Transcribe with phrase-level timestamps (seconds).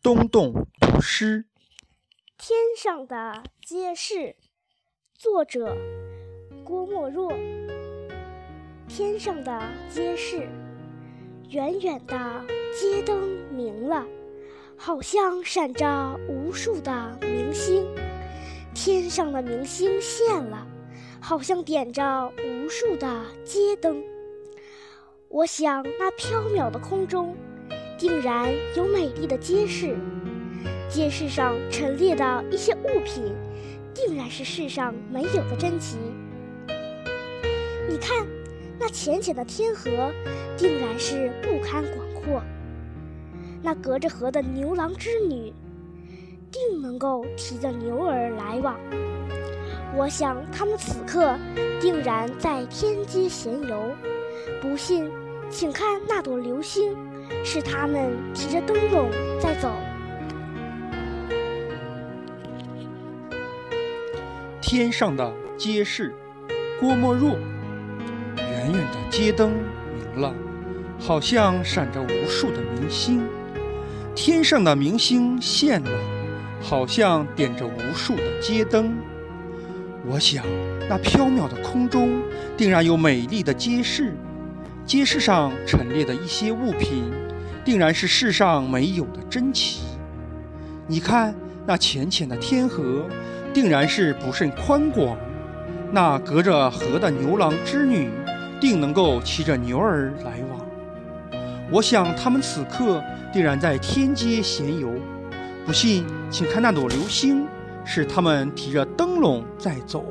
[0.00, 1.44] 东洞读诗。
[2.38, 4.36] 天上的街市，
[5.12, 5.76] 作者
[6.64, 7.32] 郭沫若。
[8.86, 10.48] 天上的街市，
[11.50, 14.06] 远远的街灯明了，
[14.76, 17.84] 好像闪着无数的明星。
[18.72, 20.64] 天上的明星现了，
[21.20, 24.00] 好像点着无数的街灯。
[25.26, 27.36] 我想，那缥缈的空中。
[27.98, 29.96] 定然有美丽的街市，
[30.88, 33.34] 街市上陈列的一些物品，
[33.92, 35.98] 定然是世上没有的珍奇。
[37.88, 38.24] 你看，
[38.78, 40.12] 那浅浅的天河，
[40.56, 42.40] 定然是不堪广阔；
[43.60, 45.52] 那隔着河的牛郎织女，
[46.52, 48.76] 定能够提着牛儿来往。
[49.96, 51.36] 我想，他们此刻
[51.80, 53.90] 定然在天街闲游。
[54.62, 55.10] 不信，
[55.50, 56.96] 请看那朵流星。
[57.50, 59.72] 是他们提着灯笼在走。
[64.60, 66.14] 天上的街市，
[66.78, 67.38] 郭沫若。
[68.36, 69.50] 远远的街灯
[69.96, 70.34] 明了，
[70.98, 73.26] 好像闪着无数的明星。
[74.14, 75.90] 天上的明星现了，
[76.60, 78.94] 好像点着无数的街灯。
[80.04, 80.44] 我想，
[80.86, 82.20] 那缥缈的空中，
[82.58, 84.14] 定然有美丽的街市。
[84.84, 87.10] 街市上陈列的一些物品，
[87.68, 89.82] 定然是世上没有的珍奇。
[90.86, 91.34] 你看
[91.66, 93.04] 那浅浅的天河，
[93.52, 95.14] 定然是不甚宽广；
[95.92, 98.10] 那隔着河的牛郎织女，
[98.58, 100.66] 定能够骑着牛儿来往。
[101.70, 104.90] 我想他们此刻定然在天街闲游。
[105.66, 107.46] 不信，请看那朵流星，
[107.84, 110.06] 是他们提着灯笼在走。